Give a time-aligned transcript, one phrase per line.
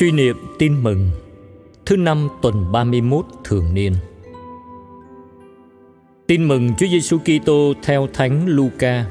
[0.00, 1.10] Suy niệm tin mừng,
[1.86, 3.94] Thứ năm tuần 31 thường niên
[6.26, 9.04] Tin mừng Chúa Giêsu Kitô theo Thánh Luca.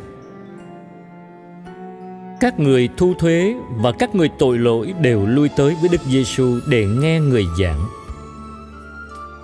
[2.39, 6.59] Các người thu thuế và các người tội lỗi đều lui tới với Đức Giêsu
[6.69, 7.85] để nghe người giảng.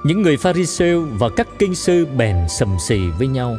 [0.05, 3.57] Những người Pharisêu và các kinh sư bèn sầm xì với nhau.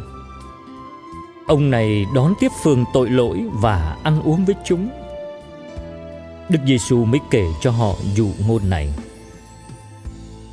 [1.46, 5.05] Ông này đón tiếp phường tội lỗi và ăn uống với chúng
[6.48, 8.88] Đức Giêsu mới kể cho họ dụ ngôn này.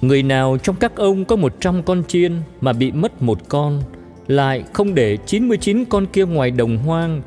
[0.01, 3.81] Người nào trong các ông có một trăm con chiên mà bị mất một con,
[4.27, 7.21] lại không để 99 con kia ngoài đồng hoang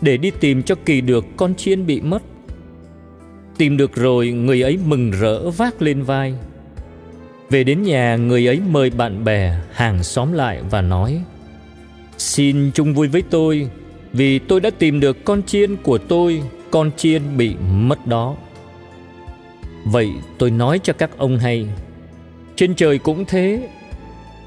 [0.00, 2.22] để đi tìm cho kỳ được con chiên bị mất.
[3.56, 6.34] Tìm được rồi, người ấy mừng rỡ vác lên vai.
[7.50, 11.22] Về đến nhà, người ấy mời bạn bè, hàng xóm lại và nói
[12.18, 13.70] Xin chung vui với tôi,
[14.18, 18.36] vì tôi đã tìm được con chiên của tôi con chiên bị mất đó
[19.84, 21.66] vậy tôi nói cho các ông hay
[22.56, 23.68] trên trời cũng thế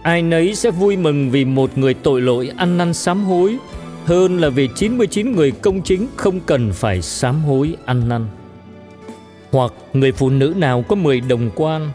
[0.01, 3.57] ai nấy sẽ vui mừng vì một người tội lỗi ăn năn sám hối
[4.05, 8.25] hơn là vì 99 người công chính không cần phải sám hối ăn năn.
[9.51, 11.91] Hoặc người phụ nữ nào có 10 đồng quan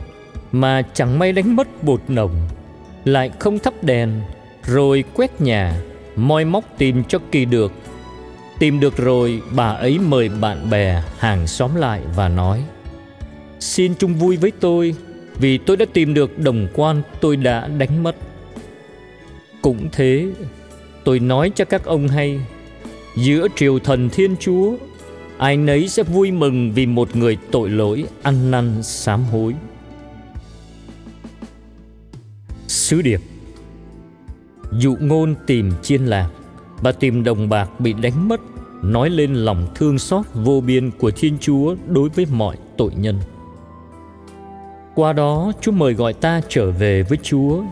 [0.53, 2.49] mà chẳng may đánh mất bột nồng,
[3.05, 4.21] lại không thắp đèn,
[4.65, 5.81] rồi quét nhà,
[6.17, 7.73] moi móc tìm cho kỳ được
[8.59, 12.63] Tìm được rồi, bà ấy mời bạn bè, hàng xóm lại và nói
[13.61, 14.95] Xin chung vui với tôi
[15.39, 18.17] vì tôi đã tìm được đồng quan tôi đã đánh mất.
[19.63, 20.29] Cũng thế,
[21.05, 22.41] tôi nói cho các ông hay,
[23.17, 24.77] giữa triều thần Thiên Chúa,
[25.39, 29.55] ai nấy sẽ vui mừng vì một người tội lỗi ăn năn sám hối.
[32.69, 33.21] Sứ điệp
[34.73, 36.31] Dụ ngôn tìm chiên lạc.
[36.83, 38.41] Bà tìm đồng bạc bị đánh mất,
[38.83, 43.21] Nói lên lòng thương xót vô biên của Thiên Chúa đối với mọi tội nhân.
[44.95, 47.63] Qua đó, Chúa mời gọi ta trở về với Chúa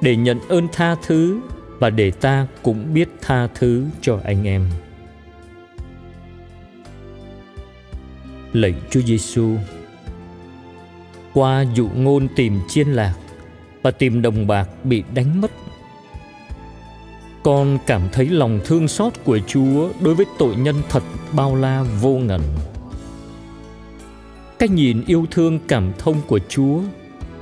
[0.00, 1.40] Để nhận ơn tha thứ
[1.78, 4.66] Và để ta cũng biết tha thứ cho anh em.
[8.52, 9.56] Lạy Chúa Giêsu
[11.34, 13.14] Qua dụ ngôn tìm chiên lạc
[13.82, 15.50] Và tìm đồng bạc bị đánh mất
[17.42, 21.84] con cảm thấy lòng thương xót của Chúa đối với tội nhân thật bao la
[22.00, 22.40] vô ngần.
[24.58, 26.80] Cái nhìn yêu thương cảm thông của Chúa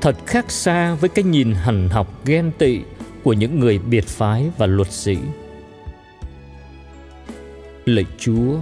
[0.00, 2.80] thật khác xa với cái nhìn hằn học ghen tị
[3.22, 5.18] của những người biệt phái và luật sĩ.
[7.84, 8.56] Lạy Chúa,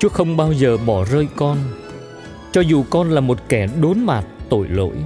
[0.00, 1.58] Chúa không bao giờ bỏ rơi con,
[2.52, 4.96] cho dù con là một kẻ đốn mạt tội lỗi.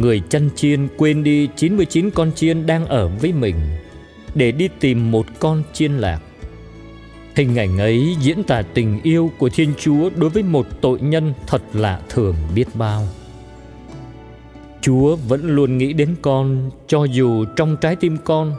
[0.00, 3.56] Người chăn chiên quên đi 99 con chiên đang ở với mình,
[4.34, 6.20] để đi tìm một con chiên lạc.
[7.34, 11.32] Hình ảnh ấy diễn tả tình yêu của Thiên Chúa đối với một tội nhân
[11.46, 13.02] thật lạ thường biết bao.
[14.80, 18.52] Chúa vẫn luôn nghĩ đến con, cho dù trong trái tim con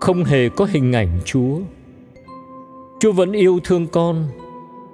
[0.00, 1.58] không hề có hình ảnh Chúa.
[3.00, 4.28] Chúa vẫn yêu thương con,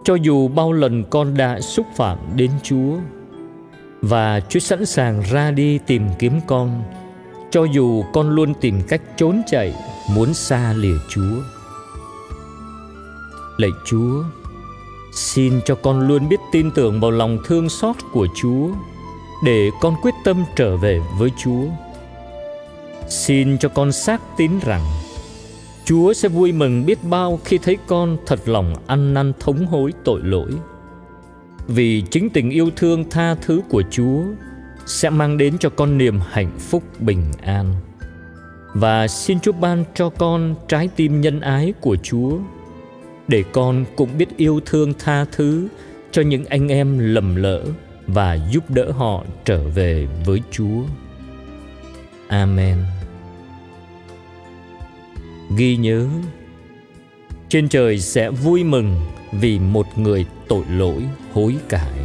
[0.04, 2.96] cho dù bao lần con đã xúc phạm đến Chúa
[4.08, 6.82] và Chúa sẵn sàng ra đi tìm kiếm con
[7.50, 9.74] cho dù con luôn tìm cách trốn chạy
[10.14, 11.42] muốn xa lìa Chúa.
[13.56, 14.24] Lạy Chúa,
[15.12, 18.68] xin cho con luôn biết tin tưởng vào lòng thương xót của Chúa
[19.44, 21.64] để con quyết tâm trở về với Chúa.
[23.08, 24.82] Xin cho con xác tín rằng
[25.84, 29.92] Chúa sẽ vui mừng biết bao khi thấy con thật lòng ăn năn thống hối
[30.04, 30.50] tội lỗi
[31.68, 34.22] vì chính tình yêu thương tha thứ của Chúa
[34.86, 37.74] sẽ mang đến cho con niềm hạnh phúc bình an.
[38.74, 42.38] Và xin Chúa ban cho con trái tim nhân ái của Chúa,
[43.28, 45.68] để con cũng biết yêu thương tha thứ
[46.10, 47.64] cho những anh em lầm lỡ
[48.06, 50.82] và giúp đỡ họ trở về với Chúa.
[52.28, 52.76] Amen.
[55.56, 56.06] Ghi nhớ,
[57.48, 59.00] trên trời sẽ vui mừng
[59.40, 61.02] vì một người tội lỗi
[61.32, 62.03] hối cải.